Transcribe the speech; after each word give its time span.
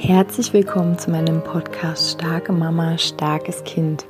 Herzlich 0.00 0.52
willkommen 0.52 0.96
zu 0.96 1.10
meinem 1.10 1.42
Podcast 1.42 2.12
Starke 2.12 2.52
Mama, 2.52 2.96
starkes 2.98 3.64
Kind. 3.64 4.06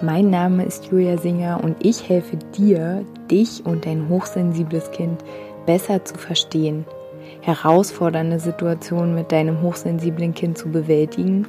Mein 0.00 0.30
Name 0.30 0.64
ist 0.64 0.86
Julia 0.86 1.18
Singer 1.18 1.62
und 1.64 1.84
ich 1.84 2.08
helfe 2.08 2.36
dir, 2.56 3.04
dich 3.28 3.66
und 3.66 3.86
dein 3.86 4.08
hochsensibles 4.08 4.92
Kind 4.92 5.20
besser 5.66 6.04
zu 6.04 6.14
verstehen, 6.14 6.86
herausfordernde 7.40 8.38
Situationen 8.38 9.16
mit 9.16 9.32
deinem 9.32 9.60
hochsensiblen 9.62 10.32
Kind 10.32 10.56
zu 10.56 10.68
bewältigen 10.68 11.44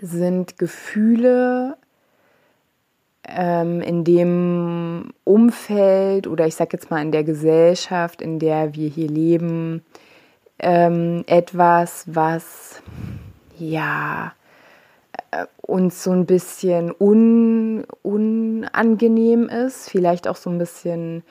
sind 0.00 0.58
Gefühle 0.58 1.76
ähm, 3.28 3.80
in 3.80 4.04
dem 4.04 5.12
Umfeld 5.24 6.26
oder 6.26 6.46
ich 6.46 6.54
sage 6.54 6.70
jetzt 6.72 6.90
mal 6.90 7.02
in 7.02 7.12
der 7.12 7.24
Gesellschaft, 7.24 8.22
in 8.22 8.38
der 8.38 8.74
wir 8.74 8.88
hier 8.88 9.08
leben, 9.08 9.82
ähm, 10.58 11.24
etwas, 11.26 12.04
was 12.06 12.82
ja, 13.58 14.32
äh, 15.30 15.46
uns 15.62 16.02
so 16.02 16.10
ein 16.12 16.26
bisschen 16.26 16.92
un, 16.98 17.84
unangenehm 18.02 19.48
ist, 19.48 19.90
vielleicht 19.90 20.28
auch 20.28 20.36
so 20.36 20.50
ein 20.50 20.58
bisschen, 20.58 21.22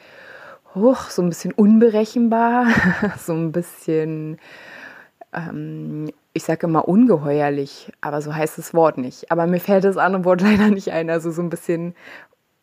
hoch, 0.76 1.10
so 1.10 1.22
ein 1.22 1.30
bisschen 1.30 1.52
unberechenbar, 1.54 2.68
so 3.20 3.34
ein 3.34 3.52
bisschen, 3.52 4.40
ähm, 5.34 6.12
ich 6.34 6.44
sage 6.44 6.68
immer 6.68 6.88
ungeheuerlich, 6.88 7.92
aber 8.02 8.22
so 8.22 8.36
heißt 8.36 8.58
das 8.58 8.74
Wort 8.74 8.98
nicht. 8.98 9.32
Aber 9.32 9.48
mir 9.48 9.60
fällt 9.60 9.84
das 9.84 9.98
andere 9.98 10.26
Wort 10.26 10.42
leider 10.44 10.70
nicht 10.70 10.92
ein, 10.92 11.10
also 11.10 11.32
so 11.32 11.42
ein 11.42 11.50
bisschen 11.50 11.96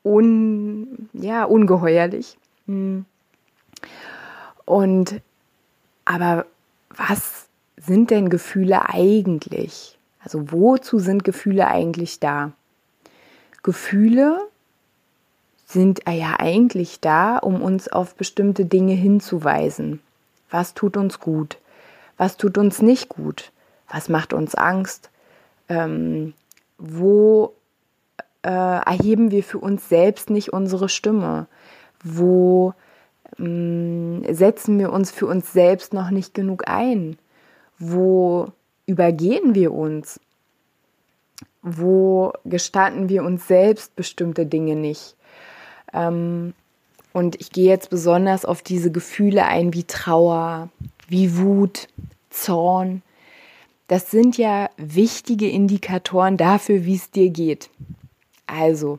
un, 0.04 1.08
ja, 1.12 1.44
ungeheuerlich. 1.44 2.38
Hm. 2.66 3.04
Und 4.64 5.20
aber 6.04 6.46
was 6.96 7.48
sind 7.76 8.10
denn 8.10 8.30
Gefühle 8.30 8.88
eigentlich? 8.88 9.98
Also 10.20 10.52
wozu 10.52 10.98
sind 10.98 11.24
Gefühle 11.24 11.68
eigentlich 11.68 12.20
da? 12.20 12.52
Gefühle 13.62 14.38
sind 15.66 16.02
ja 16.08 16.36
eigentlich 16.38 17.00
da, 17.00 17.38
um 17.38 17.62
uns 17.62 17.88
auf 17.88 18.14
bestimmte 18.14 18.64
Dinge 18.64 18.94
hinzuweisen. 18.94 20.00
Was 20.50 20.74
tut 20.74 20.96
uns 20.96 21.20
gut? 21.20 21.58
Was 22.16 22.36
tut 22.36 22.58
uns 22.58 22.80
nicht 22.80 23.08
gut? 23.08 23.50
Was 23.88 24.08
macht 24.08 24.32
uns 24.32 24.54
Angst? 24.54 25.10
Ähm, 25.68 26.34
wo 26.78 27.54
äh, 28.42 28.50
erheben 28.50 29.30
wir 29.30 29.42
für 29.42 29.58
uns 29.58 29.88
selbst 29.88 30.30
nicht 30.30 30.52
unsere 30.52 30.88
Stimme? 30.88 31.46
Wo 32.02 32.74
ähm, 33.38 34.22
setzen 34.32 34.78
wir 34.78 34.92
uns 34.92 35.10
für 35.10 35.26
uns 35.26 35.52
selbst 35.52 35.92
noch 35.92 36.10
nicht 36.10 36.34
genug 36.34 36.68
ein? 36.68 37.18
Wo 37.78 38.48
übergehen 38.86 39.54
wir 39.54 39.72
uns? 39.72 40.20
Wo 41.62 42.32
gestatten 42.44 43.08
wir 43.08 43.24
uns 43.24 43.48
selbst 43.48 43.96
bestimmte 43.96 44.46
Dinge 44.46 44.76
nicht? 44.76 45.16
Ähm, 45.92 46.54
und 47.12 47.40
ich 47.40 47.50
gehe 47.50 47.68
jetzt 47.68 47.90
besonders 47.90 48.44
auf 48.44 48.60
diese 48.62 48.90
Gefühle 48.90 49.46
ein 49.46 49.72
wie 49.72 49.84
Trauer, 49.84 50.68
wie 51.08 51.38
Wut, 51.38 51.88
Zorn. 52.30 53.02
Das 53.86 54.10
sind 54.10 54.36
ja 54.36 54.68
wichtige 54.76 55.48
Indikatoren 55.48 56.36
dafür, 56.36 56.84
wie 56.84 56.96
es 56.96 57.10
dir 57.10 57.30
geht. 57.30 57.70
Also, 58.46 58.98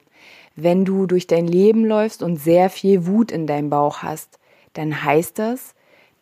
wenn 0.55 0.85
du 0.85 1.05
durch 1.05 1.27
dein 1.27 1.47
Leben 1.47 1.85
läufst 1.85 2.23
und 2.23 2.37
sehr 2.37 2.69
viel 2.69 3.05
Wut 3.05 3.31
in 3.31 3.47
deinem 3.47 3.69
Bauch 3.69 4.03
hast, 4.03 4.39
dann 4.73 5.03
heißt 5.03 5.37
das, 5.37 5.74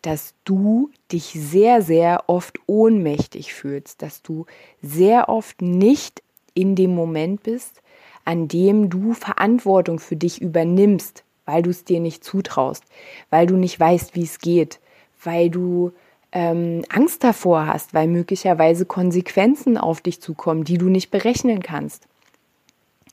dass 0.04 0.34
du 0.44 0.90
dich 1.10 1.32
sehr, 1.32 1.80
sehr 1.80 2.24
oft 2.28 2.58
ohnmächtig 2.66 3.54
fühlst, 3.54 4.02
dass 4.02 4.20
du 4.22 4.44
sehr 4.82 5.30
oft 5.30 5.62
nicht 5.62 6.22
in 6.52 6.76
dem 6.76 6.94
Moment 6.94 7.42
bist, 7.42 7.80
an 8.26 8.46
dem 8.48 8.90
du 8.90 9.14
Verantwortung 9.14 9.98
für 9.98 10.16
dich 10.16 10.42
übernimmst, 10.42 11.24
weil 11.46 11.62
du 11.62 11.70
es 11.70 11.84
dir 11.84 12.00
nicht 12.00 12.22
zutraust, 12.22 12.84
weil 13.30 13.46
du 13.46 13.56
nicht 13.56 13.80
weißt, 13.80 14.14
wie 14.14 14.24
es 14.24 14.38
geht, 14.40 14.78
weil 15.22 15.48
du 15.48 15.92
ähm, 16.32 16.84
Angst 16.90 17.24
davor 17.24 17.66
hast, 17.66 17.94
weil 17.94 18.06
möglicherweise 18.06 18.84
Konsequenzen 18.84 19.78
auf 19.78 20.02
dich 20.02 20.20
zukommen, 20.20 20.64
die 20.64 20.76
du 20.76 20.90
nicht 20.90 21.10
berechnen 21.10 21.62
kannst. 21.62 22.06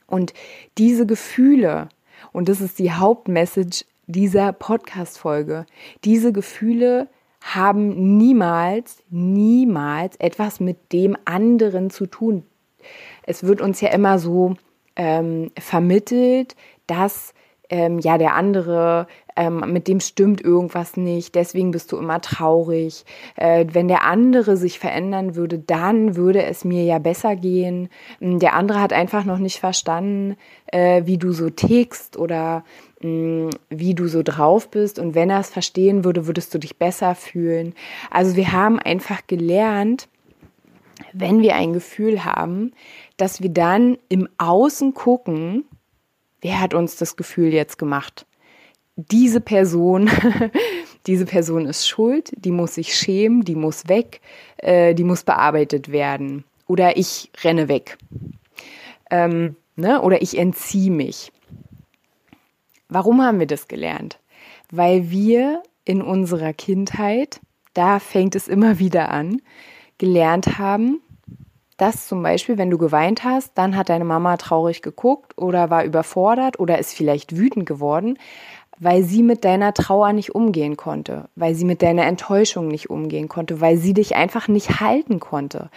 Und 0.08 0.34
diese 0.78 1.06
Gefühle, 1.06 1.88
und 2.34 2.50
das 2.50 2.60
ist 2.60 2.80
die 2.80 2.92
Hauptmessage 2.92 3.86
dieser 4.12 4.54
Podcast-Folge. 4.54 5.66
Diese 6.04 6.32
Gefühle 6.32 7.08
haben 7.42 8.18
niemals, 8.18 9.04
niemals 9.10 10.16
etwas 10.18 10.60
mit 10.60 10.94
dem 10.94 11.18
anderen 11.26 11.90
zu 11.90 12.06
tun. 12.06 12.44
Es 13.24 13.44
wird 13.44 13.62
uns 13.62 13.82
ja 13.82 13.90
immer 13.90 14.20
so 14.20 14.56
ähm, 14.96 15.52
vermittelt, 15.58 16.56
dass 16.88 17.34
ähm, 17.72 17.98
ja 18.00 18.20
der 18.20 18.36
andere 18.36 19.08
ähm, 19.36 19.64
mit 19.72 19.88
dem 19.88 20.00
stimmt 20.00 20.42
irgendwas 20.42 20.98
nicht, 20.98 21.36
deswegen 21.36 21.72
bist 21.72 21.92
du 21.92 21.98
immer 21.98 22.22
traurig. 22.22 23.06
Äh, 23.36 23.66
wenn 23.72 23.88
der 23.88 24.04
andere 24.04 24.58
sich 24.58 24.78
verändern 24.78 25.36
würde, 25.36 25.58
dann 25.58 26.16
würde 26.16 26.44
es 26.44 26.66
mir 26.66 26.84
ja 26.84 27.00
besser 27.00 27.36
gehen. 27.36 27.90
Ähm, 28.20 28.40
der 28.40 28.54
andere 28.54 28.82
hat 28.82 28.94
einfach 28.94 29.26
noch 29.26 29.38
nicht 29.38 29.60
verstanden, 29.60 30.36
äh, 30.68 31.04
wie 31.06 31.18
du 31.18 31.32
so 31.32 31.50
tickst 31.50 32.18
oder 32.18 32.64
mh, 33.02 33.10
mm, 33.10 33.50
wie 33.70 33.96
du 33.96 34.08
so 34.08 34.22
drauf 34.22 34.70
bist. 34.70 35.00
Und 35.00 35.16
wenn 35.16 35.30
er 35.30 35.40
es 35.40 35.50
verstehen 35.50 36.04
würde, 36.04 36.28
würdest 36.28 36.54
du 36.54 36.58
dich 36.60 36.78
besser 36.78 37.16
fühlen. 37.16 37.74
Also 38.10 38.36
wir 38.36 38.52
haben 38.52 38.80
einfach 38.80 39.26
gelernt, 39.28 40.08
wenn 41.14 41.42
wir 41.42 41.56
ein 41.56 41.74
Gefühl 41.74 42.26
haben, 42.26 42.74
dass 43.18 43.42
wir 43.42 43.50
dann 43.50 43.98
im 44.10 44.28
Außen 44.38 44.94
gucken, 44.94 45.66
wer 46.42 46.60
hat 46.60 46.74
uns 46.74 46.98
das 46.98 47.16
Gefühl 47.16 47.54
jetzt 47.54 47.78
gemacht? 47.78 48.26
diese 49.10 49.42
Person, 49.42 50.10
diese 51.08 51.26
Person 51.26 51.66
ist 51.66 51.88
schuld, 51.88 52.32
die 52.36 52.52
muss 52.52 52.76
sich 52.76 52.96
schämen, 52.96 53.44
die 53.44 53.56
muss 53.56 53.88
weg, 53.88 54.22
äh, 54.58 54.94
die 54.94 55.04
muss 55.04 55.24
bearbeitet 55.24 55.92
werden. 55.92 56.44
Oder 56.68 56.98
ich 56.98 57.32
renne 57.44 57.68
weg. 57.68 57.98
Ähm, 59.10 59.56
ne? 59.76 60.02
Oder 60.02 60.22
ich 60.22 60.38
entziehe 60.38 60.92
mich. 60.92 61.32
Warum 62.88 63.22
haben 63.22 63.40
wir 63.40 63.48
das 63.48 63.68
gelernt? 63.68 64.20
Weil 64.72 65.10
wir 65.10 65.64
in 65.86 66.02
unserer 66.02 66.54
Kindheit, 66.54 67.40
da 67.74 68.00
fängt 68.00 68.36
es 68.36 68.48
immer 68.48 68.80
wieder 68.80 69.10
an, 69.10 69.42
gelernt 69.98 70.58
haben, 70.58 71.02
dass 71.82 72.08
zum 72.08 72.22
Beispiel, 72.22 72.60
wenn 72.60 72.70
du 72.70 72.78
geweint 72.78 73.24
hast, 73.24 73.54
dann 73.56 73.76
hat 73.76 73.90
deine 73.90 74.06
Mama 74.06 74.38
traurig 74.38 74.84
geguckt 74.84 75.36
oder 75.36 75.72
war 75.72 75.84
überfordert 75.84 76.60
oder 76.60 76.78
ist 76.78 76.94
vielleicht 76.94 77.36
wütend 77.36 77.66
geworden, 77.66 78.20
weil 78.78 79.02
sie 79.02 79.24
mit 79.24 79.44
deiner 79.46 79.74
Trauer 79.74 80.14
nicht 80.14 80.36
umgehen 80.36 80.78
konnte, 80.78 81.28
weil 81.36 81.56
sie 81.56 81.66
mit 81.66 81.82
deiner 81.82 82.06
Enttäuschung 82.06 82.68
nicht 82.68 82.92
umgehen 82.92 83.30
konnte, 83.30 83.62
weil 83.62 83.78
sie 83.78 83.96
dich 83.96 84.16
einfach 84.16 84.48
nicht 84.48 84.80
halten 84.80 85.20
konnte. 85.20 85.72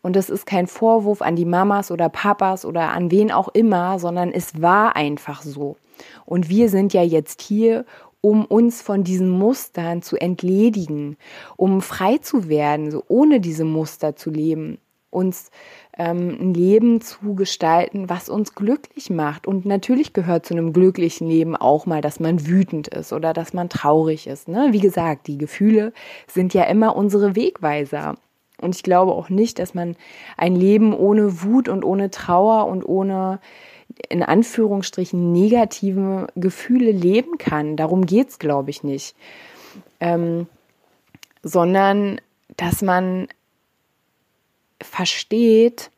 Und 0.00 0.16
das 0.16 0.30
ist 0.30 0.46
kein 0.46 0.66
Vorwurf 0.66 1.20
an 1.20 1.36
die 1.36 1.44
Mamas 1.44 1.90
oder 1.90 2.08
Papas 2.08 2.64
oder 2.64 2.92
an 2.92 3.10
wen 3.10 3.30
auch 3.30 3.48
immer, 3.48 3.98
sondern 3.98 4.32
es 4.32 4.62
war 4.62 4.96
einfach 4.96 5.42
so. 5.42 5.76
Und 6.24 6.48
wir 6.48 6.70
sind 6.70 6.94
ja 6.94 7.02
jetzt 7.02 7.42
hier, 7.42 7.84
um 8.22 8.46
uns 8.46 8.80
von 8.80 9.04
diesen 9.04 9.28
Mustern 9.28 10.00
zu 10.00 10.16
entledigen, 10.16 11.18
um 11.58 11.82
frei 11.82 12.16
zu 12.16 12.48
werden, 12.48 12.90
so 12.90 13.04
ohne 13.08 13.40
diese 13.40 13.64
Muster 13.64 14.16
zu 14.16 14.30
leben, 14.30 14.78
uns 15.10 15.50
ähm, 15.98 16.36
ein 16.40 16.54
Leben 16.54 17.00
zu 17.00 17.34
gestalten, 17.34 18.08
was 18.08 18.28
uns 18.28 18.54
glücklich 18.54 19.10
macht. 19.10 19.46
Und 19.46 19.66
natürlich 19.66 20.12
gehört 20.12 20.46
zu 20.46 20.54
einem 20.54 20.72
glücklichen 20.72 21.28
Leben 21.28 21.56
auch 21.56 21.86
mal, 21.86 22.00
dass 22.00 22.20
man 22.20 22.46
wütend 22.46 22.88
ist 22.88 23.12
oder 23.12 23.32
dass 23.32 23.52
man 23.52 23.68
traurig 23.68 24.26
ist. 24.26 24.48
Ne? 24.48 24.68
Wie 24.70 24.80
gesagt, 24.80 25.26
die 25.26 25.38
Gefühle 25.38 25.92
sind 26.26 26.54
ja 26.54 26.64
immer 26.64 26.96
unsere 26.96 27.36
Wegweiser. 27.36 28.16
Und 28.60 28.76
ich 28.76 28.82
glaube 28.82 29.12
auch 29.12 29.30
nicht, 29.30 29.58
dass 29.58 29.74
man 29.74 29.96
ein 30.36 30.54
Leben 30.54 30.94
ohne 30.94 31.42
Wut 31.42 31.68
und 31.68 31.84
ohne 31.84 32.10
Trauer 32.10 32.66
und 32.66 32.84
ohne 32.84 33.40
in 34.08 34.22
Anführungsstrichen 34.22 35.32
negative 35.32 36.28
Gefühle 36.36 36.92
leben 36.92 37.38
kann. 37.38 37.76
Darum 37.76 38.06
geht 38.06 38.28
es, 38.28 38.38
glaube 38.38 38.70
ich, 38.70 38.84
nicht. 38.84 39.16
Ähm, 39.98 40.46
sondern 41.42 42.20
dass 42.56 42.82
man 42.82 43.28
versteht, 44.82 45.90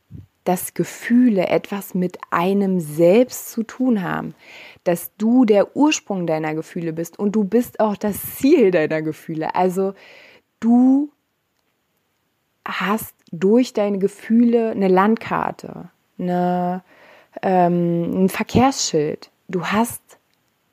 dass 0.44 0.75
Gefühle 0.75 1.49
etwas 1.49 1.94
mit 1.94 2.19
einem 2.31 2.81
selbst 2.81 3.52
zu 3.52 3.62
tun 3.62 4.02
haben, 4.02 4.34
dass 4.84 5.12
du 5.17 5.44
der 5.44 5.76
Ursprung 5.76 6.26
deiner 6.26 6.55
Gefühle 6.55 6.93
bist 6.93 7.19
und 7.19 7.32
du 7.32 7.44
bist 7.44 7.79
auch 7.79 7.96
das 7.96 8.37
Ziel 8.37 8.70
deiner 8.73 9.02
Gefühle. 9.02 9.55
Also 9.55 9.94
du 10.58 11.11
hast 12.67 13.14
durch 13.31 13.73
deine 13.73 13.99
Gefühle 13.99 14.70
eine 14.70 14.88
Landkarte, 14.88 15.90
eine, 16.19 16.82
ähm, 17.43 18.25
ein 18.25 18.28
Verkehrsschild. 18.28 19.31
Du 19.49 19.67
hast, 19.67 20.02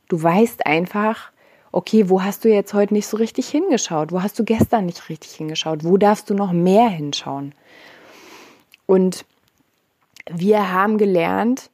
du 0.07 0.21
weißt 0.21 0.65
einfach, 0.65 1.31
okay, 1.71 2.09
wo 2.09 2.23
hast 2.23 2.43
du 2.43 2.49
jetzt 2.49 2.73
heute 2.73 2.93
nicht 2.93 3.07
so 3.07 3.17
richtig 3.17 3.49
hingeschaut? 3.49 4.11
Wo 4.11 4.21
hast 4.21 4.37
du 4.39 4.43
gestern 4.43 4.85
nicht 4.85 5.09
richtig 5.09 5.31
hingeschaut? 5.31 5.83
Wo 5.83 5.97
darfst 5.97 6.29
du 6.29 6.33
noch 6.33 6.51
mehr 6.51 6.89
hinschauen? 6.89 7.53
Und 8.89 9.23
wir 10.31 10.73
haben 10.73 10.97
gelernt, 10.97 11.69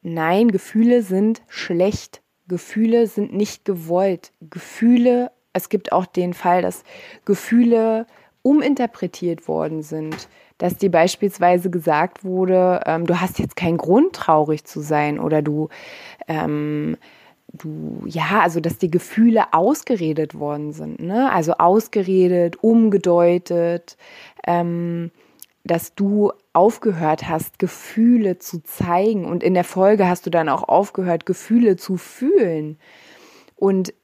nein, 0.00 0.50
Gefühle 0.50 1.02
sind 1.02 1.42
schlecht. 1.46 2.22
Gefühle 2.48 3.06
sind 3.06 3.34
nicht 3.34 3.66
gewollt. 3.66 4.32
Gefühle, 4.40 5.30
es 5.52 5.68
gibt 5.68 5.92
auch 5.92 6.06
den 6.06 6.32
Fall, 6.32 6.62
dass 6.62 6.82
Gefühle 7.26 8.06
uminterpretiert 8.40 9.46
worden 9.46 9.82
sind, 9.82 10.26
dass 10.56 10.78
dir 10.78 10.90
beispielsweise 10.90 11.68
gesagt 11.68 12.24
wurde, 12.24 12.80
ähm, 12.86 13.06
du 13.06 13.20
hast 13.20 13.38
jetzt 13.38 13.56
keinen 13.56 13.76
Grund 13.76 14.14
traurig 14.14 14.64
zu 14.64 14.80
sein 14.80 15.18
oder 15.18 15.42
du, 15.42 15.68
ähm, 16.28 16.96
du, 17.52 18.04
ja, 18.06 18.40
also 18.40 18.60
dass 18.60 18.78
die 18.78 18.90
Gefühle 18.90 19.52
ausgeredet 19.52 20.38
worden 20.38 20.72
sind, 20.72 20.98
ne? 20.98 21.30
Also 21.30 21.52
ausgeredet, 21.58 22.56
umgedeutet, 22.62 23.98
ähm, 24.46 25.10
dass 25.64 25.94
du 25.94 26.32
aufgehört 26.52 27.28
hast, 27.28 27.58
Gefühle 27.58 28.38
zu 28.38 28.62
zeigen 28.62 29.24
und 29.24 29.42
in 29.42 29.54
der 29.54 29.64
Folge 29.64 30.06
hast 30.08 30.26
du 30.26 30.30
dann 30.30 30.48
auch 30.48 30.62
aufgehört, 30.62 31.26
Gefühle 31.26 31.76
zu 31.76 31.96
fühlen. 31.96 32.78
Und 33.56 33.94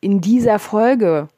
in 0.00 0.20
dieser 0.20 0.58
Folge 0.58 1.28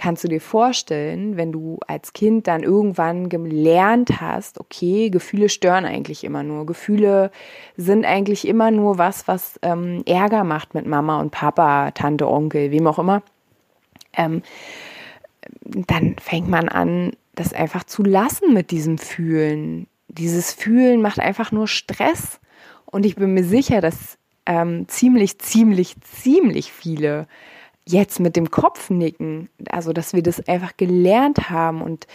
kannst 0.00 0.24
du 0.24 0.28
dir 0.28 0.40
vorstellen, 0.40 1.36
wenn 1.36 1.52
du 1.52 1.78
als 1.86 2.14
Kind 2.14 2.48
dann 2.48 2.62
irgendwann 2.62 3.28
gelernt 3.28 4.20
hast, 4.20 4.58
okay, 4.58 5.10
Gefühle 5.10 5.48
stören 5.48 5.84
eigentlich 5.84 6.24
immer 6.24 6.42
nur. 6.42 6.66
Gefühle 6.66 7.30
sind 7.76 8.04
eigentlich 8.06 8.48
immer 8.48 8.70
nur 8.70 8.98
was, 8.98 9.28
was 9.28 9.60
ähm, 9.62 10.02
Ärger 10.06 10.42
macht 10.42 10.74
mit 10.74 10.86
Mama 10.86 11.20
und 11.20 11.30
Papa, 11.30 11.90
Tante, 11.92 12.28
Onkel, 12.28 12.70
wem 12.70 12.86
auch 12.86 12.98
immer. 12.98 13.22
Ähm, 14.14 14.42
dann 15.60 16.16
fängt 16.18 16.48
man 16.48 16.68
an, 16.68 17.12
das 17.40 17.52
einfach 17.52 17.84
zu 17.84 18.02
lassen 18.02 18.52
mit 18.52 18.70
diesem 18.70 18.98
Fühlen. 18.98 19.86
Dieses 20.08 20.52
Fühlen 20.52 21.00
macht 21.00 21.20
einfach 21.20 21.52
nur 21.52 21.68
Stress. 21.68 22.40
Und 22.84 23.06
ich 23.06 23.16
bin 23.16 23.34
mir 23.34 23.44
sicher, 23.44 23.80
dass 23.80 24.18
ähm, 24.46 24.88
ziemlich, 24.88 25.38
ziemlich, 25.38 25.96
ziemlich 26.00 26.72
viele 26.72 27.26
jetzt 27.86 28.20
mit 28.20 28.36
dem 28.36 28.50
Kopf 28.50 28.90
nicken, 28.90 29.48
also 29.70 29.92
dass 29.92 30.12
wir 30.12 30.22
das 30.22 30.46
einfach 30.46 30.76
gelernt 30.76 31.50
haben 31.50 31.82
und 31.82 32.06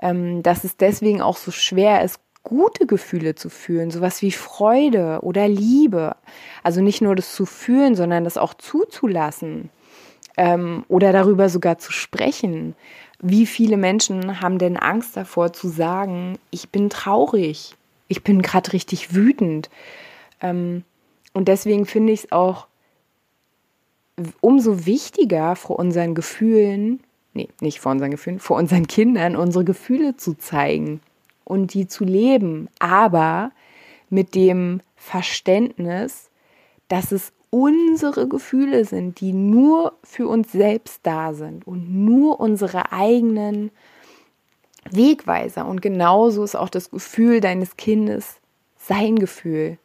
ähm, 0.00 0.42
dass 0.42 0.64
es 0.64 0.76
deswegen 0.76 1.22
auch 1.22 1.36
so 1.36 1.50
schwer 1.50 2.02
ist, 2.02 2.18
gute 2.42 2.86
Gefühle 2.86 3.34
zu 3.34 3.48
fühlen, 3.48 3.90
sowas 3.90 4.20
wie 4.20 4.32
Freude 4.32 5.20
oder 5.22 5.48
Liebe. 5.48 6.16
Also 6.62 6.80
nicht 6.80 7.02
nur 7.02 7.14
das 7.14 7.34
zu 7.34 7.46
fühlen, 7.46 7.94
sondern 7.94 8.24
das 8.24 8.36
auch 8.36 8.54
zuzulassen 8.54 9.70
ähm, 10.36 10.84
oder 10.88 11.12
darüber 11.12 11.48
sogar 11.48 11.78
zu 11.78 11.92
sprechen. 11.92 12.74
Wie 13.22 13.46
viele 13.46 13.76
Menschen 13.76 14.40
haben 14.40 14.58
denn 14.58 14.76
Angst 14.76 15.16
davor 15.16 15.52
zu 15.52 15.68
sagen, 15.68 16.38
ich 16.50 16.70
bin 16.70 16.90
traurig, 16.90 17.76
ich 18.08 18.22
bin 18.22 18.42
gerade 18.42 18.72
richtig 18.72 19.14
wütend. 19.14 19.70
Ähm, 20.40 20.84
und 21.32 21.48
deswegen 21.48 21.86
finde 21.86 22.12
ich 22.12 22.24
es 22.24 22.32
auch 22.32 22.66
umso 24.40 24.86
wichtiger 24.86 25.56
vor 25.56 25.78
unseren 25.78 26.14
Gefühlen, 26.14 27.00
nee, 27.32 27.48
nicht 27.60 27.80
vor 27.80 27.92
unseren 27.92 28.10
Gefühlen, 28.10 28.40
vor 28.40 28.56
unseren 28.56 28.86
Kindern 28.86 29.36
unsere 29.36 29.64
Gefühle 29.64 30.16
zu 30.16 30.34
zeigen 30.34 31.00
und 31.44 31.74
die 31.74 31.86
zu 31.86 32.04
leben, 32.04 32.68
aber 32.78 33.52
mit 34.10 34.34
dem 34.34 34.80
Verständnis, 34.96 36.28
dass 36.88 37.12
es 37.12 37.32
unsere 37.52 38.26
Gefühle 38.26 38.84
sind, 38.84 39.20
die 39.20 39.32
nur 39.32 39.92
für 40.02 40.26
uns 40.26 40.50
selbst 40.50 41.00
da 41.04 41.34
sind 41.34 41.66
und 41.66 41.94
nur 41.94 42.40
unsere 42.40 42.92
eigenen 42.92 43.70
Wegweiser. 44.90 45.66
Und 45.66 45.82
genauso 45.82 46.42
ist 46.42 46.56
auch 46.56 46.70
das 46.70 46.90
Gefühl 46.90 47.40
deines 47.40 47.76
Kindes 47.76 48.36
sein 48.78 49.16
Gefühl 49.16 49.78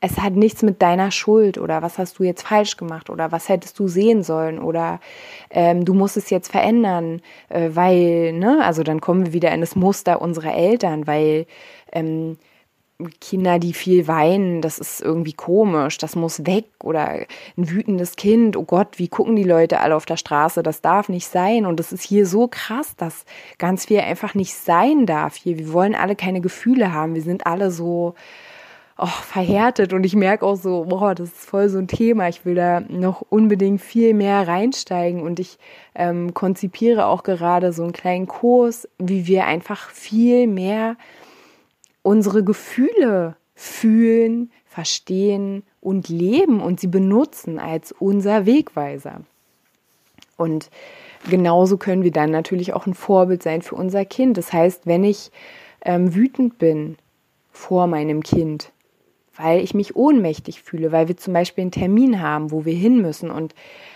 es 0.00 0.18
hat 0.18 0.34
nichts 0.34 0.62
mit 0.62 0.80
deiner 0.80 1.10
Schuld 1.10 1.58
oder 1.58 1.82
was 1.82 1.98
hast 1.98 2.18
du 2.18 2.22
jetzt 2.22 2.46
falsch 2.46 2.76
gemacht 2.76 3.10
oder 3.10 3.32
was 3.32 3.48
hättest 3.48 3.78
du 3.78 3.88
sehen 3.88 4.22
sollen 4.22 4.60
oder 4.60 5.00
ähm, 5.50 5.84
du 5.84 5.92
musst 5.92 6.16
es 6.16 6.30
jetzt 6.30 6.50
verändern, 6.50 7.20
äh, 7.48 7.70
weil, 7.72 8.32
ne, 8.32 8.60
also 8.62 8.84
dann 8.84 9.00
kommen 9.00 9.26
wir 9.26 9.32
wieder 9.32 9.50
in 9.50 9.60
das 9.60 9.74
Muster 9.74 10.22
unserer 10.22 10.54
Eltern, 10.54 11.06
weil 11.06 11.46
ähm, 11.92 12.38
Kinder, 13.20 13.60
die 13.60 13.74
viel 13.74 14.08
weinen, 14.08 14.60
das 14.60 14.80
ist 14.80 15.00
irgendwie 15.00 15.32
komisch, 15.32 15.98
das 15.98 16.16
muss 16.16 16.46
weg 16.46 16.64
oder 16.82 17.08
ein 17.56 17.70
wütendes 17.70 18.16
Kind, 18.16 18.56
oh 18.56 18.64
Gott, 18.64 18.98
wie 18.98 19.06
gucken 19.06 19.36
die 19.36 19.44
Leute 19.44 19.78
alle 19.78 19.94
auf 19.94 20.04
der 20.04 20.16
Straße, 20.16 20.64
das 20.64 20.80
darf 20.80 21.08
nicht 21.08 21.28
sein. 21.28 21.64
Und 21.64 21.78
das 21.78 21.92
ist 21.92 22.02
hier 22.02 22.26
so 22.26 22.48
krass, 22.48 22.96
dass 22.96 23.24
ganz 23.58 23.86
viel 23.86 24.00
einfach 24.00 24.34
nicht 24.34 24.52
sein 24.54 25.06
darf 25.06 25.36
hier. 25.36 25.58
Wir 25.58 25.72
wollen 25.72 25.94
alle 25.94 26.16
keine 26.16 26.40
Gefühle 26.40 26.92
haben, 26.92 27.14
wir 27.14 27.22
sind 27.22 27.46
alle 27.46 27.70
so, 27.70 28.14
oh, 28.98 29.06
verhärtet. 29.06 29.92
Und 29.92 30.04
ich 30.04 30.16
merke 30.16 30.44
auch 30.44 30.56
so, 30.56 30.84
boah, 30.88 31.14
das 31.14 31.28
ist 31.28 31.48
voll 31.48 31.68
so 31.68 31.78
ein 31.78 31.86
Thema. 31.86 32.28
Ich 32.28 32.44
will 32.44 32.56
da 32.56 32.80
noch 32.80 33.22
unbedingt 33.28 33.80
viel 33.80 34.12
mehr 34.12 34.48
reinsteigen. 34.48 35.22
Und 35.22 35.38
ich 35.38 35.58
ähm, 35.94 36.34
konzipiere 36.34 37.06
auch 37.06 37.22
gerade 37.22 37.72
so 37.72 37.84
einen 37.84 37.92
kleinen 37.92 38.26
Kurs, 38.26 38.88
wie 38.98 39.28
wir 39.28 39.46
einfach 39.46 39.90
viel 39.90 40.48
mehr 40.48 40.96
unsere 42.02 42.44
Gefühle 42.44 43.36
fühlen, 43.54 44.50
verstehen 44.66 45.64
und 45.80 46.08
leben 46.08 46.60
und 46.60 46.80
sie 46.80 46.86
benutzen 46.86 47.58
als 47.58 47.92
unser 47.92 48.46
Wegweiser. 48.46 49.22
Und 50.36 50.70
genauso 51.28 51.76
können 51.76 52.04
wir 52.04 52.12
dann 52.12 52.30
natürlich 52.30 52.72
auch 52.72 52.86
ein 52.86 52.94
Vorbild 52.94 53.42
sein 53.42 53.62
für 53.62 53.74
unser 53.74 54.04
Kind. 54.04 54.36
Das 54.36 54.52
heißt, 54.52 54.86
wenn 54.86 55.02
ich 55.02 55.32
ähm, 55.84 56.14
wütend 56.14 56.58
bin 56.58 56.96
vor 57.50 57.88
meinem 57.88 58.22
Kind, 58.22 58.72
weil 59.38 59.62
ich 59.62 59.72
mich 59.72 59.96
ohnmächtig 59.96 60.62
fühle, 60.62 60.92
weil 60.92 61.08
wir 61.08 61.16
zum 61.16 61.32
Beispiel 61.32 61.62
einen 61.62 61.70
Termin 61.70 62.20
haben, 62.20 62.50
wo 62.50 62.64
wir 62.64 62.74
hin 62.74 63.00
müssen 63.00 63.30
und 63.30 63.54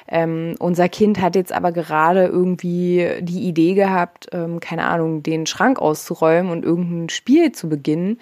ähm, 0.09 0.55
unser 0.59 0.89
Kind 0.89 1.21
hat 1.21 1.37
jetzt 1.37 1.53
aber 1.53 1.73
gerade 1.73 2.27
irgendwie 2.27 3.09
die 3.21 3.49
Idee 3.49 3.75
gehabt, 3.75 4.29
ähm, 4.33 4.61
keine 4.61 4.85
Ahnung, 4.85 5.23
den 5.23 5.47
Schrank 5.47 5.79
auszuräumen 5.81 6.53
und 6.53 6.65
irgendein 6.65 7.09
Spiel 7.09 7.53
zu 7.53 7.69
beginnen. 7.69 8.19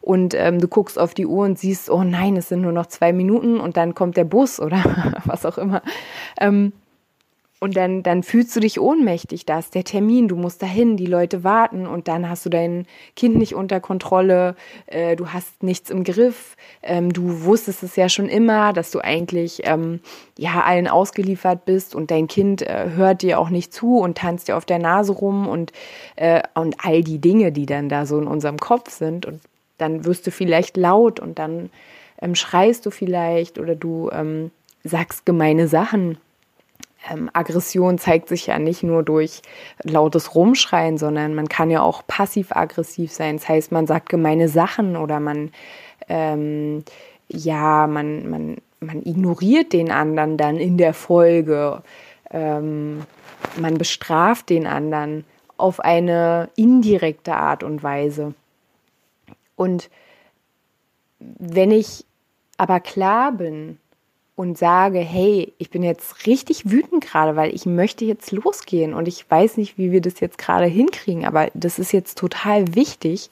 Und 0.00 0.34
ähm, 0.34 0.58
du 0.58 0.68
guckst 0.68 0.98
auf 0.98 1.12
die 1.12 1.26
Uhr 1.26 1.44
und 1.44 1.58
siehst, 1.58 1.90
oh 1.90 2.02
nein, 2.02 2.36
es 2.36 2.48
sind 2.48 2.62
nur 2.62 2.72
noch 2.72 2.86
zwei 2.86 3.12
Minuten 3.12 3.60
und 3.60 3.76
dann 3.76 3.94
kommt 3.94 4.16
der 4.16 4.24
Bus 4.24 4.58
oder 4.58 4.82
was 5.26 5.44
auch 5.44 5.58
immer. 5.58 5.82
Ähm, 6.40 6.72
und 7.64 7.78
dann, 7.78 8.02
dann 8.02 8.22
fühlst 8.22 8.54
du 8.54 8.60
dich 8.60 8.78
ohnmächtig. 8.78 9.46
Da 9.46 9.58
ist 9.58 9.74
der 9.74 9.84
Termin, 9.84 10.28
du 10.28 10.36
musst 10.36 10.60
dahin, 10.60 10.98
die 10.98 11.06
Leute 11.06 11.44
warten 11.44 11.86
und 11.86 12.08
dann 12.08 12.28
hast 12.28 12.44
du 12.44 12.50
dein 12.50 12.86
Kind 13.16 13.36
nicht 13.36 13.54
unter 13.54 13.80
Kontrolle, 13.80 14.54
äh, 14.84 15.16
du 15.16 15.32
hast 15.32 15.62
nichts 15.62 15.88
im 15.88 16.04
Griff. 16.04 16.58
Ähm, 16.82 17.10
du 17.10 17.44
wusstest 17.44 17.82
es 17.82 17.96
ja 17.96 18.10
schon 18.10 18.28
immer, 18.28 18.74
dass 18.74 18.90
du 18.90 19.00
eigentlich 19.00 19.62
ähm, 19.64 20.00
ja 20.36 20.60
allen 20.60 20.88
ausgeliefert 20.88 21.64
bist 21.64 21.94
und 21.94 22.10
dein 22.10 22.28
Kind 22.28 22.60
äh, 22.60 22.90
hört 22.94 23.22
dir 23.22 23.40
auch 23.40 23.48
nicht 23.48 23.72
zu 23.72 23.96
und 23.96 24.18
tanzt 24.18 24.48
dir 24.48 24.58
auf 24.58 24.66
der 24.66 24.78
Nase 24.78 25.14
rum 25.14 25.48
und, 25.48 25.72
äh, 26.16 26.42
und 26.54 26.76
all 26.84 27.02
die 27.02 27.18
Dinge, 27.18 27.50
die 27.50 27.64
dann 27.64 27.88
da 27.88 28.04
so 28.04 28.18
in 28.18 28.26
unserem 28.26 28.58
Kopf 28.58 28.90
sind. 28.90 29.24
Und 29.24 29.40
dann 29.78 30.04
wirst 30.04 30.26
du 30.26 30.30
vielleicht 30.30 30.76
laut 30.76 31.18
und 31.18 31.38
dann 31.38 31.70
ähm, 32.20 32.34
schreist 32.34 32.84
du 32.84 32.90
vielleicht 32.90 33.58
oder 33.58 33.74
du 33.74 34.10
ähm, 34.12 34.50
sagst 34.82 35.24
gemeine 35.24 35.66
Sachen 35.66 36.18
ähm, 37.10 37.30
Aggression 37.32 37.98
zeigt 37.98 38.28
sich 38.28 38.46
ja 38.46 38.58
nicht 38.58 38.82
nur 38.82 39.02
durch 39.02 39.42
lautes 39.82 40.34
Rumschreien, 40.34 40.98
sondern 40.98 41.34
man 41.34 41.48
kann 41.48 41.70
ja 41.70 41.82
auch 41.82 42.06
passiv-aggressiv 42.06 43.12
sein. 43.12 43.36
Das 43.36 43.48
heißt, 43.48 43.72
man 43.72 43.86
sagt 43.86 44.08
gemeine 44.08 44.48
Sachen 44.48 44.96
oder 44.96 45.20
man, 45.20 45.50
ähm, 46.08 46.84
ja, 47.28 47.86
man, 47.86 48.28
man, 48.28 48.56
man 48.80 49.02
ignoriert 49.02 49.72
den 49.72 49.90
anderen 49.90 50.36
dann 50.36 50.56
in 50.56 50.78
der 50.78 50.94
Folge. 50.94 51.82
Ähm, 52.30 53.02
man 53.60 53.78
bestraft 53.78 54.50
den 54.50 54.66
anderen 54.66 55.24
auf 55.56 55.80
eine 55.80 56.50
indirekte 56.56 57.34
Art 57.34 57.62
und 57.62 57.82
Weise. 57.82 58.34
Und 59.56 59.90
wenn 61.18 61.70
ich 61.70 62.04
aber 62.56 62.80
klar 62.80 63.32
bin, 63.32 63.78
und 64.36 64.58
sage, 64.58 64.98
hey, 64.98 65.52
ich 65.58 65.70
bin 65.70 65.82
jetzt 65.82 66.26
richtig 66.26 66.70
wütend 66.70 67.04
gerade, 67.04 67.36
weil 67.36 67.54
ich 67.54 67.66
möchte 67.66 68.04
jetzt 68.04 68.32
losgehen 68.32 68.92
und 68.94 69.06
ich 69.06 69.30
weiß 69.30 69.56
nicht, 69.56 69.78
wie 69.78 69.92
wir 69.92 70.00
das 70.00 70.20
jetzt 70.20 70.38
gerade 70.38 70.66
hinkriegen, 70.66 71.24
aber 71.24 71.50
das 71.54 71.78
ist 71.78 71.92
jetzt 71.92 72.18
total 72.18 72.74
wichtig, 72.74 73.30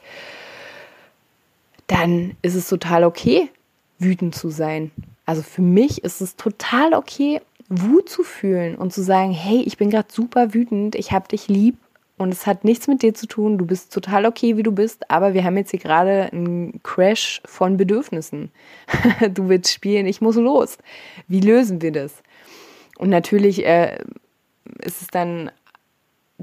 dann 1.89 2.37
ist 2.43 2.55
es 2.55 2.69
total 2.69 3.05
okay, 3.05 3.49
wütend 3.99 4.35
zu 4.35 4.51
sein. 4.51 4.93
Also 5.27 5.43
für 5.43 5.63
mich 5.63 6.05
ist 6.05 6.21
es 6.21 6.37
total 6.37 6.95
okay, 6.95 7.41
Wut 7.69 8.09
zu 8.09 8.23
fühlen 8.23 8.77
und 8.77 8.93
zu 8.93 9.03
sagen, 9.03 9.33
hey, 9.33 9.63
ich 9.63 9.79
bin 9.79 9.91
gerade 9.91 10.09
super 10.11 10.55
wütend, 10.55 10.95
ich 10.95 11.13
habe 11.13 11.29
dich 11.29 11.49
lieb 11.49 11.77
und 12.19 12.33
es 12.33 12.47
hat 12.47 12.64
nichts 12.64 12.87
mit 12.88 13.02
dir 13.02 13.14
zu 13.14 13.26
tun. 13.26 13.59
Du 13.59 13.66
bist 13.66 13.92
total 13.92 14.26
okay, 14.26 14.57
wie 14.57 14.62
du 14.62 14.73
bist, 14.73 15.11
aber 15.11 15.35
wir 15.35 15.45
haben 15.45 15.57
jetzt 15.57 15.71
hier 15.71 15.81
gerade 15.81 16.31
einen 16.33 16.83
Crash 16.83 17.42
von 17.45 17.76
Bedürfnissen. 17.76 18.50
du 19.35 19.49
willst 19.49 19.73
spielen, 19.73 20.07
ich 20.07 20.21
muss 20.21 20.37
los. 20.37 20.78
Wie 21.26 21.40
lösen 21.40 21.83
wir 21.83 21.92
das? 21.92 22.23
Und 22.99 23.11
natürlich 23.11 23.66
äh, 23.66 23.99
ist 24.81 25.02
es 25.02 25.09
dann 25.09 25.50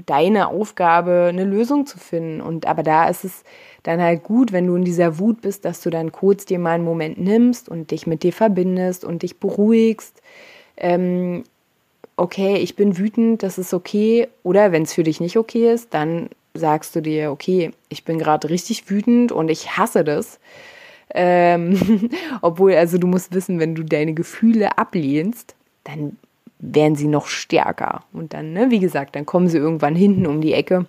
deine 0.06 0.48
Aufgabe, 0.48 1.26
eine 1.28 1.44
Lösung 1.44 1.86
zu 1.86 1.98
finden. 1.98 2.40
Und 2.40 2.66
aber 2.66 2.82
da 2.82 3.08
ist 3.08 3.24
es 3.24 3.44
dann 3.82 4.00
halt 4.00 4.22
gut, 4.22 4.52
wenn 4.52 4.66
du 4.66 4.76
in 4.76 4.84
dieser 4.84 5.18
Wut 5.18 5.40
bist, 5.40 5.64
dass 5.64 5.80
du 5.80 5.90
dann 5.90 6.12
kurz 6.12 6.44
dir 6.44 6.58
mal 6.58 6.72
einen 6.72 6.84
Moment 6.84 7.18
nimmst 7.18 7.68
und 7.68 7.90
dich 7.90 8.06
mit 8.06 8.22
dir 8.22 8.32
verbindest 8.32 9.04
und 9.04 9.22
dich 9.22 9.38
beruhigst. 9.38 10.20
Ähm, 10.76 11.44
okay, 12.20 12.56
ich 12.56 12.76
bin 12.76 12.98
wütend, 12.98 13.42
das 13.42 13.56
ist 13.56 13.72
okay. 13.72 14.28
Oder 14.42 14.72
wenn 14.72 14.82
es 14.82 14.92
für 14.92 15.02
dich 15.02 15.20
nicht 15.20 15.38
okay 15.38 15.72
ist, 15.72 15.94
dann 15.94 16.28
sagst 16.52 16.94
du 16.94 17.00
dir, 17.00 17.30
okay, 17.30 17.70
ich 17.88 18.04
bin 18.04 18.18
gerade 18.18 18.50
richtig 18.50 18.90
wütend 18.90 19.32
und 19.32 19.48
ich 19.48 19.76
hasse 19.78 20.04
das. 20.04 20.38
Ähm, 21.14 22.10
obwohl, 22.42 22.74
also 22.74 22.98
du 22.98 23.06
musst 23.06 23.34
wissen, 23.34 23.58
wenn 23.58 23.74
du 23.74 23.84
deine 23.84 24.12
Gefühle 24.12 24.76
ablehnst, 24.76 25.54
dann 25.84 26.18
werden 26.58 26.94
sie 26.94 27.08
noch 27.08 27.26
stärker. 27.26 28.04
Und 28.12 28.34
dann, 28.34 28.52
ne, 28.52 28.70
wie 28.70 28.80
gesagt, 28.80 29.16
dann 29.16 29.24
kommen 29.24 29.48
sie 29.48 29.56
irgendwann 29.56 29.96
hinten 29.96 30.26
um 30.26 30.42
die 30.42 30.52
Ecke. 30.52 30.84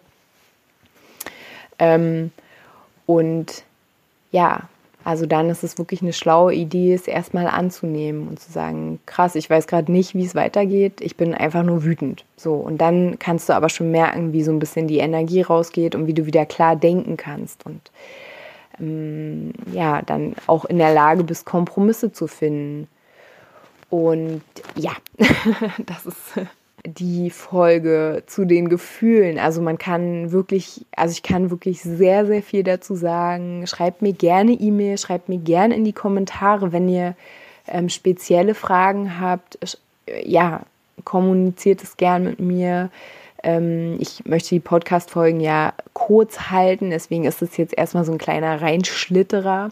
Ähm, 1.79 2.31
und 3.05 3.63
ja, 4.33 4.63
also 5.03 5.25
dann 5.25 5.50
ist 5.50 5.63
es 5.63 5.77
wirklich 5.77 6.01
eine 6.01 6.13
schlaue 6.13 6.53
Idee, 6.53 6.93
es 6.93 7.08
erstmal 7.08 7.48
anzunehmen 7.48 8.27
und 8.27 8.39
zu 8.39 8.51
sagen, 8.51 9.00
krass, 9.05 9.36
ich 9.36 9.50
weiß 9.50 9.67
gerade 9.67 9.91
nicht, 9.91 10.13
wie 10.13 10.25
es 10.25 10.36
weitergeht, 10.36 11.01
ich 11.01 11.17
bin 11.17 11.34
einfach 11.34 11.63
nur 11.63 11.84
wütend. 11.84 12.25
So, 12.38 12.53
und 12.53 12.79
dann 12.79 13.17
kannst 13.17 13.50
du 13.50 13.53
aber 13.53 13.70
schon 13.70 13.91
merken, 13.91 14.34
wie 14.34 14.43
so 14.43 14.51
ein 14.51 14.60
bisschen 14.60 14.88
die 14.88 15.00
Energie 15.00 15.41
rausgeht 15.41 15.96
und 15.96 16.08
wie 16.08 16.13
du 16.13 16.25
wieder 16.25 16.46
klar 16.46 16.75
denken 16.75 17.17
kannst 17.17 17.65
und 17.65 17.91
ähm, 18.79 19.53
ja, 19.74 20.01
dann 20.01 20.36
auch 20.48 20.65
in 20.65 20.77
der 20.77 20.93
Lage 20.93 21.24
bist, 21.24 21.46
Kompromisse 21.46 22.12
zu 22.12 22.27
finden. 22.27 22.88
Und 23.89 24.41
ja, 24.75 24.91
das 25.86 26.05
ist 26.05 26.17
die 26.85 27.29
Folge 27.29 28.23
zu 28.25 28.45
den 28.45 28.69
Gefühlen. 28.69 29.38
Also 29.39 29.61
man 29.61 29.77
kann 29.77 30.31
wirklich, 30.31 30.85
also 30.95 31.11
ich 31.11 31.23
kann 31.23 31.51
wirklich 31.51 31.81
sehr, 31.81 32.25
sehr 32.25 32.41
viel 32.41 32.63
dazu 32.63 32.95
sagen. 32.95 33.65
Schreibt 33.67 34.01
mir 34.01 34.13
gerne 34.13 34.53
E-Mail, 34.53 34.97
schreibt 34.97 35.29
mir 35.29 35.38
gerne 35.38 35.75
in 35.75 35.83
die 35.83 35.93
Kommentare, 35.93 36.71
wenn 36.71 36.89
ihr 36.89 37.15
ähm, 37.67 37.89
spezielle 37.89 38.55
Fragen 38.55 39.19
habt. 39.19 39.59
Ja, 40.23 40.61
kommuniziert 41.03 41.83
es 41.83 41.97
gern 41.97 42.23
mit 42.23 42.39
mir. 42.39 42.89
Ähm, 43.43 43.97
ich 44.00 44.25
möchte 44.25 44.50
die 44.50 44.59
Podcast-Folgen 44.59 45.39
ja 45.39 45.73
kurz 45.93 46.51
halten, 46.51 46.89
deswegen 46.89 47.25
ist 47.25 47.41
es 47.41 47.57
jetzt 47.57 47.77
erstmal 47.77 48.05
so 48.05 48.11
ein 48.11 48.17
kleiner 48.17 48.61
Reinschlitterer. 48.61 49.69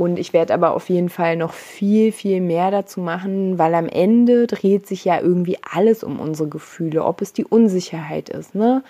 Und 0.00 0.18
ich 0.18 0.32
werde 0.32 0.54
aber 0.54 0.72
auf 0.72 0.88
jeden 0.88 1.10
Fall 1.10 1.36
noch 1.36 1.52
viel, 1.52 2.10
viel 2.10 2.40
mehr 2.40 2.70
dazu 2.70 3.02
machen, 3.02 3.58
weil 3.58 3.74
am 3.74 3.86
Ende 3.86 4.46
dreht 4.46 4.86
sich 4.86 5.04
ja 5.04 5.20
irgendwie 5.20 5.58
alles 5.74 6.02
um 6.02 6.18
unsere 6.18 6.48
Gefühle. 6.48 7.04
Ob 7.04 7.20
es 7.20 7.34
die 7.34 7.44
Unsicherheit 7.44 8.30
ist, 8.30 8.54
ne? 8.54 8.82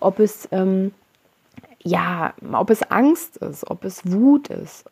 Ob 0.00 0.18
es, 0.18 0.50
ähm, 0.52 0.92
ja, 1.82 2.34
ob 2.52 2.68
es 2.68 2.82
Angst 2.82 3.38
ist, 3.38 3.70
ob 3.70 3.86
es 3.86 4.12
Wut 4.12 4.48
ist. 4.48 4.84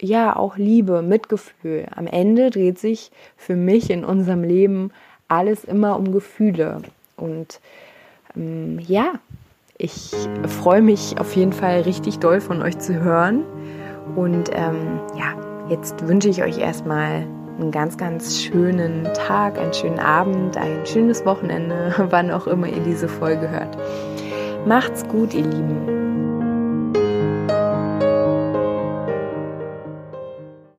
Ja, 0.00 0.34
auch 0.34 0.56
Liebe, 0.56 1.02
Mitgefühl. 1.02 1.86
Am 1.94 2.06
Ende 2.06 2.48
dreht 2.48 2.78
sich 2.78 3.10
für 3.36 3.56
mich 3.56 3.90
in 3.90 4.02
unserem 4.02 4.44
Leben 4.44 4.92
alles 5.28 5.64
immer 5.64 5.98
um 5.98 6.10
Gefühle. 6.10 6.80
Und 7.18 7.60
ähm, 8.34 8.78
ja, 8.78 9.12
ich 9.76 10.12
freue 10.62 10.80
mich 10.80 11.18
auf 11.18 11.36
jeden 11.36 11.52
Fall 11.52 11.82
richtig 11.82 12.18
doll 12.18 12.40
von 12.40 12.62
euch 12.62 12.78
zu 12.78 12.94
hören. 12.94 13.44
Und 14.16 14.50
ähm, 14.52 15.00
ja, 15.16 15.34
jetzt 15.68 16.06
wünsche 16.06 16.28
ich 16.28 16.42
euch 16.42 16.58
erstmal 16.58 17.26
einen 17.58 17.70
ganz, 17.70 17.96
ganz 17.96 18.40
schönen 18.40 19.04
Tag, 19.14 19.58
einen 19.58 19.72
schönen 19.72 19.98
Abend, 19.98 20.56
ein 20.56 20.84
schönes 20.86 21.24
Wochenende, 21.24 21.94
wann 22.10 22.30
auch 22.30 22.46
immer 22.46 22.68
ihr 22.68 22.80
diese 22.80 23.08
Folge 23.08 23.50
hört. 23.50 23.76
Macht's 24.66 25.06
gut, 25.08 25.34
ihr 25.34 25.44
Lieben. 25.44 26.03